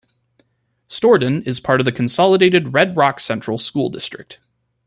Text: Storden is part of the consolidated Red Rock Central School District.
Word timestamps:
Storden 0.89 1.45
is 1.45 1.59
part 1.59 1.79
of 1.79 1.85
the 1.85 1.91
consolidated 1.91 2.73
Red 2.73 2.97
Rock 2.97 3.19
Central 3.19 3.59
School 3.59 3.87
District. 3.89 4.39